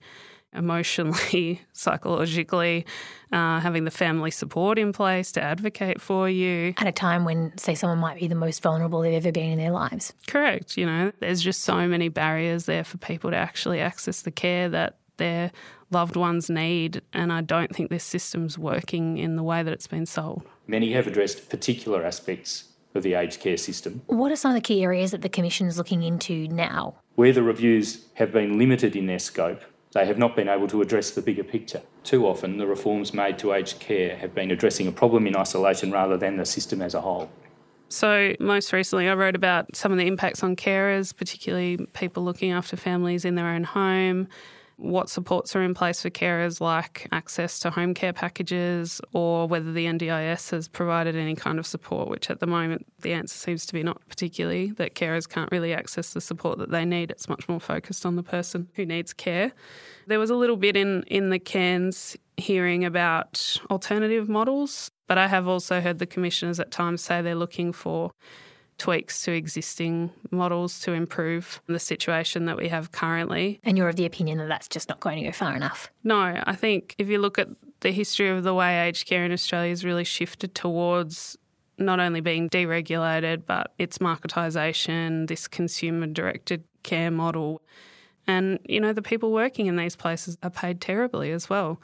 emotionally, 0.58 1.62
psychologically, 1.74 2.86
uh, 3.32 3.60
having 3.60 3.86
the 3.86 3.92
family 3.92 4.32
support 4.32 4.80
in 4.80 4.94
place 4.94 5.32
to 5.34 5.42
advocate 5.42 6.02
for 6.02 6.30
you. 6.30 6.74
At 6.78 6.88
a 6.88 6.92
time 6.92 7.26
when, 7.26 7.58
say, 7.58 7.76
someone 7.76 8.00
might 8.00 8.20
be 8.20 8.28
the 8.28 8.36
most 8.36 8.62
vulnerable 8.62 9.02
they've 9.02 9.14
ever 9.14 9.32
been 9.32 9.52
in 9.52 9.58
their 9.58 9.72
lives. 9.72 10.14
Correct. 10.28 10.78
You 10.78 10.86
know, 10.86 11.12
there's 11.20 11.42
just 11.42 11.62
so 11.62 11.88
many 11.88 12.10
barriers 12.10 12.66
there 12.66 12.84
for 12.84 12.98
people 12.98 13.32
to 13.32 13.38
actually 13.38 13.80
access 13.80 14.22
the 14.22 14.32
care 14.32 14.70
that 14.70 14.98
their 15.18 15.52
loved 15.92 16.16
ones 16.16 16.50
need. 16.50 17.02
And 17.14 17.32
I 17.32 17.42
don't 17.42 17.76
think 17.76 17.90
this 17.90 18.04
system's 18.04 18.58
working 18.58 19.18
in 19.18 19.36
the 19.36 19.44
way 19.44 19.64
that 19.64 19.74
it's 19.74 19.88
been 19.88 20.06
sold. 20.06 20.44
Many 20.68 20.94
have 20.94 21.08
addressed 21.08 21.50
particular 21.50 22.06
aspects 22.06 22.66
of 22.94 23.04
the 23.04 23.14
aged 23.14 23.40
care 23.40 23.58
system. 23.58 24.02
What 24.08 24.32
are 24.32 24.36
some 24.36 24.52
of 24.52 24.56
the 24.56 24.62
key 24.62 24.84
areas 24.84 25.12
that 25.12 25.22
the 25.22 25.30
Commission 25.30 25.68
is 25.68 25.78
looking 25.78 26.04
into 26.04 26.48
now? 26.48 26.96
Where 27.16 27.32
the 27.32 27.44
reviews 27.44 28.06
have 28.16 28.32
been 28.32 28.58
limited 28.58 28.96
in 28.96 29.06
their 29.06 29.20
scope, 29.20 29.64
they 29.94 30.06
have 30.06 30.17
not 30.17 30.36
been 30.36 30.50
able 30.50 30.67
to 30.67 30.82
address 30.82 31.12
the 31.12 31.22
bigger 31.22 31.44
picture. 31.44 31.82
Too 32.03 32.27
often, 32.27 32.58
the 32.58 32.67
reforms 32.67 33.13
made 33.13 33.38
to 33.39 33.53
aged 33.53 33.79
care 33.79 34.15
have 34.17 34.36
been 34.36 34.51
addressing 34.51 34.88
a 34.88 34.91
problem 34.91 35.27
in 35.27 35.36
isolation 35.36 35.91
rather 35.91 36.17
than 36.17 36.38
the 36.38 36.46
system 36.46 36.82
as 36.82 36.94
a 36.94 37.01
whole. 37.01 37.29
So, 37.89 38.34
most 38.39 38.74
recently, 38.74 39.08
I 39.08 39.13
wrote 39.13 39.36
about 39.36 39.75
some 39.75 39.94
of 39.94 39.98
the 39.98 40.08
impacts 40.08 40.44
on 40.44 40.58
carers, 40.58 41.15
particularly 41.15 41.77
people 41.94 42.24
looking 42.24 42.51
after 42.51 42.75
families 42.75 43.24
in 43.24 43.36
their 43.36 43.48
own 43.48 43.63
home, 43.63 44.27
what 44.77 45.10
supports 45.10 45.55
are 45.55 45.62
in 45.62 45.74
place 45.74 46.03
for 46.03 46.10
carers, 46.10 46.62
like 46.62 47.07
access 47.12 47.60
to 47.60 47.72
home 47.72 47.93
care 47.93 48.13
packages, 48.13 49.01
or 49.12 49.48
whether 49.48 49.72
the 49.72 49.86
NDIS 49.86 50.51
has 50.51 50.67
provided 50.67 51.15
any 51.15 51.36
kind 51.36 51.60
of 51.60 51.65
support, 51.65 52.07
which 52.07 52.29
at 52.29 52.39
the 52.39 52.48
moment 52.48 52.86
the 53.01 53.13
answer 53.13 53.36
seems 53.36 53.65
to 53.65 53.74
be 53.74 53.84
not 53.84 54.07
particularly, 54.07 54.72
that 54.72 54.96
carers 54.96 55.27
can't 55.27 55.51
really 55.51 55.74
access 55.74 56.13
the 56.13 56.22
support 56.22 56.60
that 56.60 56.69
they 56.69 56.86
need. 56.86 57.12
It's 57.12 57.27
much 57.27 57.50
more 57.50 57.60
focused 57.60 58.05
on 58.05 58.15
the 58.15 58.24
person 58.24 58.69
who 58.75 58.86
needs 58.86 59.13
care. 59.13 59.51
There 60.05 60.19
was 60.19 60.29
a 60.29 60.36
little 60.36 60.57
bit 60.57 60.77
in, 60.77 61.03
in 61.03 61.31
the 61.31 61.39
Cairns 61.39 62.15
hearing 62.38 62.86
about 62.86 63.57
alternative 63.72 64.29
models, 64.29 64.91
but 65.07 65.17
I 65.17 65.27
have 65.27 65.48
also 65.48 65.81
heard 65.81 65.98
the 65.98 66.05
commissioners 66.05 66.60
at 66.60 66.72
times 66.72 67.01
say 67.01 67.22
they're 67.22 67.36
looking 67.36 67.74
for 67.74 68.12
tweaks 68.77 69.24
to 69.24 69.31
existing 69.31 70.12
models 70.31 70.79
to 70.81 70.93
improve 70.93 71.62
the 71.67 71.79
situation 71.79 72.46
that 72.46 72.57
we 72.57 72.67
have 72.69 72.91
currently. 72.91 73.60
And 73.63 73.77
you're 73.77 73.89
of 73.89 73.96
the 73.96 74.05
opinion 74.05 74.38
that 74.38 74.48
that's 74.48 74.67
just 74.67 74.89
not 74.89 75.00
going 75.00 75.17
to 75.19 75.25
go 75.25 75.31
far 75.31 75.55
enough? 75.55 75.89
No, 76.03 76.41
I 76.43 76.55
think 76.55 76.96
if 76.98 77.07
you 77.10 77.19
look 77.19 77.39
at 77.39 77.50
the 77.81 77.91
history 77.91 78.29
of 78.29 78.43
the 78.43 78.53
way 78.53 78.88
aged 78.88 79.07
care 79.07 79.24
in 79.24 79.31
Australia 79.31 79.69
has 79.69 79.86
really 79.86 80.03
shifted 80.03 80.55
towards 80.55 81.38
not 81.77 82.00
only 82.00 82.22
being 82.22 82.50
deregulated, 82.50 83.43
but 83.46 83.74
its 83.77 84.00
marketisation, 84.00 85.27
this 85.27 85.48
consumer 85.48 86.07
directed 86.07 86.63
care 86.84 87.12
model. 87.12 87.62
And, 88.25 88.60
you 88.65 88.79
know, 88.79 88.93
the 88.93 89.01
people 89.01 89.31
working 89.31 89.67
in 89.67 89.75
these 89.75 89.96
places 89.96 90.38
are 90.41 90.50
paid 90.50 90.81
terribly 90.81 91.31
as 91.31 91.50
well 91.50 91.79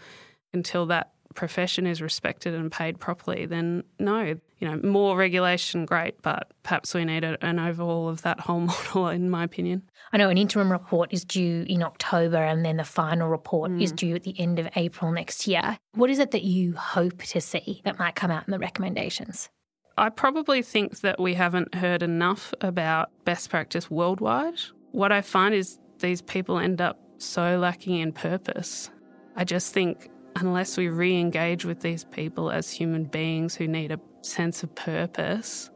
until 0.51 0.85
that 0.87 1.12
profession 1.35 1.85
is 1.85 2.01
respected 2.01 2.53
and 2.53 2.71
paid 2.71 2.99
properly, 2.99 3.45
then 3.45 3.83
no, 3.99 4.35
you 4.59 4.67
know, 4.67 4.77
more 4.87 5.17
regulation, 5.17 5.85
great, 5.85 6.21
but 6.21 6.51
perhaps 6.63 6.93
we 6.93 7.05
need 7.05 7.23
an 7.23 7.59
overhaul 7.59 8.09
of 8.09 8.21
that 8.21 8.39
whole 8.39 8.59
model, 8.61 9.07
in 9.07 9.29
my 9.29 9.43
opinion. 9.43 9.83
I 10.11 10.17
know 10.17 10.29
an 10.29 10.37
interim 10.37 10.71
report 10.71 11.11
is 11.13 11.25
due 11.25 11.65
in 11.67 11.83
October 11.83 12.37
and 12.37 12.63
then 12.63 12.77
the 12.77 12.83
final 12.83 13.27
report 13.29 13.71
mm. 13.71 13.81
is 13.81 13.91
due 13.91 14.15
at 14.15 14.23
the 14.23 14.39
end 14.39 14.59
of 14.59 14.69
April 14.75 15.11
next 15.11 15.47
year. 15.47 15.77
What 15.93 16.09
is 16.09 16.19
it 16.19 16.31
that 16.31 16.43
you 16.43 16.73
hope 16.73 17.23
to 17.23 17.41
see 17.41 17.81
that 17.83 17.99
might 17.99 18.15
come 18.15 18.31
out 18.31 18.47
in 18.47 18.51
the 18.51 18.59
recommendations? 18.59 19.49
I 19.97 20.09
probably 20.09 20.61
think 20.61 21.01
that 21.01 21.19
we 21.19 21.35
haven't 21.35 21.75
heard 21.75 22.01
enough 22.01 22.53
about 22.61 23.11
best 23.25 23.49
practice 23.49 23.91
worldwide. 23.91 24.59
What 24.91 25.11
I 25.11 25.21
find 25.21 25.53
is 25.53 25.79
these 25.99 26.21
people 26.21 26.57
end 26.57 26.81
up 26.81 26.99
so 27.17 27.57
lacking 27.57 27.99
in 27.99 28.11
purpose. 28.11 28.89
I 29.35 29.43
just 29.43 29.73
think 29.73 30.09
unless 30.35 30.77
we 30.77 30.89
re 30.89 31.17
engage 31.19 31.65
with 31.65 31.81
these 31.81 32.03
people 32.05 32.51
as 32.51 32.71
human 32.71 33.05
beings 33.05 33.55
who 33.55 33.67
need 33.67 33.91
a 33.91 33.99
sense 34.21 34.63
of 34.63 34.73
purpose, 34.75 35.69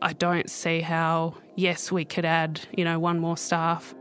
I 0.00 0.12
don't 0.12 0.48
see 0.48 0.80
how, 0.80 1.34
yes, 1.56 1.90
we 1.90 2.04
could 2.04 2.24
add, 2.24 2.60
you 2.76 2.84
know, 2.84 2.98
one 2.98 3.18
more 3.18 3.36
staff. 3.36 3.94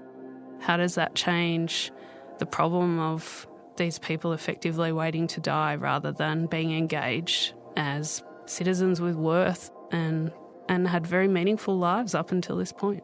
How 0.60 0.77
does 0.77 0.96
that 0.96 1.16
change 1.16 1.92
the 2.39 2.46
problem 2.46 3.00
of 3.00 3.48
these 3.77 4.00
people 4.00 4.34
effectively 4.34 4.92
waiting 4.92 5.27
to 5.27 5.39
die 5.39 5.75
rather 5.75 6.12
than 6.12 6.48
being 6.48 6.75
engaged 6.75 7.54
as 7.75 8.24
citizens 8.46 9.00
with 9.00 9.16
worth 9.16 9.72
and 9.92 10.32
and 10.70 10.88
had 10.88 11.08
very 11.08 11.27
meaningful 11.27 11.77
lives 11.77 12.13
up 12.13 12.32
until 12.32 12.58
this 12.58 12.74
point. 12.74 13.04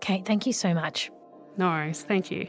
Kate, 0.00 0.26
thank 0.26 0.46
you 0.46 0.52
so 0.52 0.74
much. 0.74 1.10
No 1.56 1.68
worries. 1.68 2.02
Thank 2.02 2.30
you. 2.30 2.48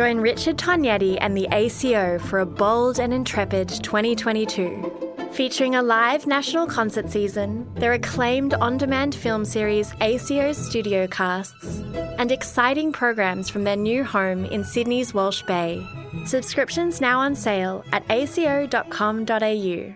Join 0.00 0.18
Richard 0.18 0.56
Tognetti 0.56 1.18
and 1.20 1.36
the 1.36 1.46
ACO 1.52 2.18
for 2.20 2.38
a 2.38 2.46
bold 2.46 2.98
and 2.98 3.12
intrepid 3.12 3.68
2022. 3.68 5.28
Featuring 5.32 5.74
a 5.74 5.82
live 5.82 6.26
national 6.26 6.66
concert 6.66 7.10
season, 7.10 7.70
their 7.74 7.92
acclaimed 7.92 8.54
on 8.54 8.78
demand 8.78 9.14
film 9.14 9.44
series 9.44 9.92
ACO's 10.00 10.56
Studio 10.56 11.06
Casts, 11.06 11.80
and 12.16 12.32
exciting 12.32 12.92
programs 12.92 13.50
from 13.50 13.64
their 13.64 13.76
new 13.76 14.02
home 14.02 14.46
in 14.46 14.64
Sydney's 14.64 15.12
Walsh 15.12 15.42
Bay. 15.42 15.86
Subscriptions 16.24 17.02
now 17.02 17.20
on 17.20 17.34
sale 17.34 17.84
at 17.92 18.02
aco.com.au. 18.10 19.92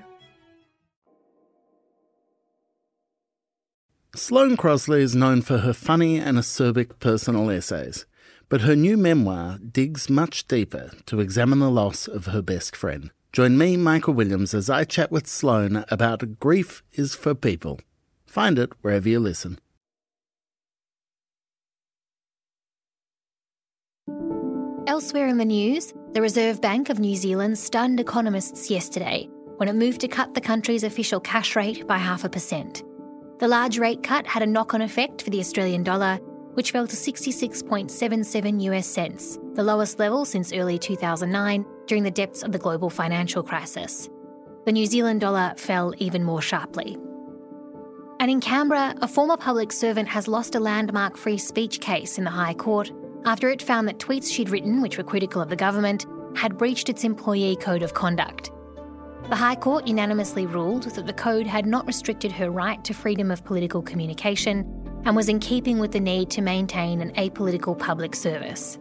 Sloane 4.15 4.57
Crosley 4.59 5.01
is 5.01 5.17
known 5.17 5.41
for 5.41 5.61
her 5.61 5.73
funny 5.73 6.19
and 6.19 6.37
acerbic 6.37 6.99
personal 7.01 7.49
essays. 7.49 8.05
But 8.49 8.63
her 8.63 8.77
new 8.77 8.97
memoir 8.97 9.59
digs 9.59 10.11
much 10.11 10.47
deeper 10.47 10.93
to 11.07 11.21
examine 11.21 11.61
the 11.61 11.71
loss 11.71 12.07
of 12.07 12.27
her 12.27 12.43
best 12.43 12.77
friend. 12.77 13.11
Join 13.33 13.59
me, 13.59 13.77
Michael 13.77 14.15
Williams, 14.15 14.55
as 14.55 14.71
I 14.71 14.85
chat 14.85 15.11
with 15.11 15.27
Sloane 15.27 15.85
about 15.89 16.39
Grief 16.39 16.83
is 16.93 17.15
for 17.15 17.35
People. 17.35 17.81
Find 18.27 18.59
it 18.59 18.73
wherever 18.81 19.09
you 19.09 19.19
listen. 19.19 19.59
Elsewhere 24.87 25.27
in 25.27 25.39
the 25.39 25.45
news, 25.45 25.93
the 26.13 26.21
Reserve 26.21 26.61
Bank 26.61 26.91
of 26.91 27.01
New 27.01 27.17
Zealand 27.17 27.59
stunned 27.59 27.99
economists 27.99 28.71
yesterday 28.71 29.29
when 29.57 29.69
it 29.69 29.75
moved 29.75 30.01
to 30.03 30.09
cut 30.09 30.35
the 30.35 30.41
country's 30.41 30.85
official 30.85 31.19
cash 31.21 31.57
rate 31.57 31.87
by 31.87 31.97
half 31.97 32.23
a 32.23 32.29
percent. 32.29 32.85
The 33.41 33.49
large 33.49 33.79
rate 33.79 34.03
cut 34.03 34.27
had 34.27 34.43
a 34.43 34.47
knock 34.47 34.75
on 34.75 34.83
effect 34.83 35.23
for 35.23 35.31
the 35.31 35.41
Australian 35.41 35.83
dollar 35.83 36.21
which 36.55 36.71
fell 36.71 36.87
to 36.87 36.97
66.77 36.97 38.63
US 38.63 38.87
cents, 38.87 39.39
the 39.55 39.63
lowest 39.63 39.99
level 39.99 40.25
since 40.25 40.53
early 40.53 40.79
2009 40.79 41.67
during 41.87 42.03
the 42.03 42.11
depths 42.11 42.43
of 42.43 42.53
the 42.53 42.59
global 42.59 42.91
financial 42.91 43.43
crisis. 43.43 44.09
The 44.65 44.73
New 44.73 44.87
Zealand 44.87 45.21
dollar 45.21 45.55
fell 45.57 45.93
even 45.99 46.25
more 46.25 46.41
sharply. 46.41 46.97
And 48.21 48.31
in 48.31 48.41
Canberra, 48.41 48.95
a 49.03 49.09
former 49.09 49.37
public 49.37 49.73
servant 49.73 50.09
has 50.09 50.29
lost 50.29 50.55
a 50.55 50.61
landmark 50.61 51.17
free 51.17 51.37
speech 51.37 51.81
case 51.81 52.17
in 52.17 52.25
the 52.25 52.31
High 52.31 52.55
Court 52.55 52.91
after 53.27 53.51
it 53.51 53.63
found 53.63 53.89
that 53.89 53.99
tweets 53.99 54.33
she'd 54.33 54.51
written, 54.51 54.81
which 54.81 54.97
were 54.97 55.05
critical 55.05 55.43
of 55.43 55.49
the 55.49 55.57
government, 55.57 56.07
had 56.37 56.59
breached 56.59 56.89
its 56.89 57.05
employee 57.05 57.57
code 57.57 57.83
of 57.83 57.95
conduct. 57.95 58.51
The 59.29 59.37
High 59.37 59.57
Court 59.57 59.87
unanimously 59.87 60.47
ruled 60.47 60.85
that 60.85 61.07
the 61.07 61.13
code 61.13 61.47
had 61.47 61.67
not 61.67 61.87
restricted 61.87 62.31
her 62.33 62.51
right 62.51 62.85
to 62.85 62.93
freedom 62.93 63.31
of 63.31 63.45
political 63.45 63.83
communication 63.83 64.84
and 65.05 65.15
was 65.15 65.29
in 65.29 65.39
keeping 65.39 65.79
with 65.79 65.93
the 65.93 66.01
need 66.01 66.31
to 66.31 66.43
maintain 66.43 67.01
an 67.01 67.13
apolitical 67.13 67.79
public 67.79 68.15
service. 68.15 68.79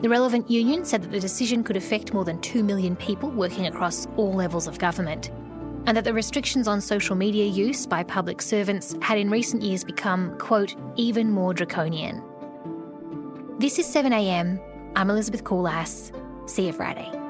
The 0.00 0.08
relevant 0.08 0.50
union 0.50 0.84
said 0.84 1.02
that 1.02 1.12
the 1.12 1.20
decision 1.20 1.62
could 1.62 1.76
affect 1.76 2.12
more 2.12 2.24
than 2.24 2.40
2 2.40 2.64
million 2.64 2.96
people 2.96 3.30
working 3.30 3.66
across 3.66 4.06
all 4.16 4.32
levels 4.32 4.66
of 4.66 4.78
government, 4.78 5.30
and 5.86 5.96
that 5.96 6.04
the 6.04 6.12
restrictions 6.12 6.68
on 6.68 6.80
social 6.80 7.16
media 7.16 7.46
use 7.46 7.86
by 7.86 8.02
public 8.02 8.42
servants 8.42 8.96
had 9.00 9.18
in 9.18 9.30
recent 9.30 9.62
years 9.62 9.84
become, 9.84 10.36
quote, 10.38 10.74
even 10.96 11.30
more 11.30 11.54
draconian. 11.54 12.22
This 13.58 13.78
is 13.78 13.86
7am. 13.86 14.60
I'm 14.96 15.08
Elizabeth 15.08 15.44
Koolass. 15.44 16.10
See 16.48 16.66
you 16.66 16.72
Friday. 16.72 17.21